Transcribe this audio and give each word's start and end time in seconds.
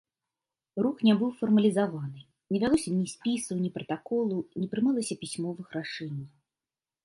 Рух 0.85 1.03
не 1.07 1.13
быў 1.19 1.31
фармалізаваны, 1.41 2.19
не 2.55 2.63
вялося 2.65 2.89
ні 2.97 3.05
спісаў, 3.13 3.55
ні 3.65 3.69
пратаколаў, 3.77 4.39
не 4.63 4.67
прымалася 4.75 5.15
пісьмовых 5.23 5.67
рашэнняў. 5.81 6.29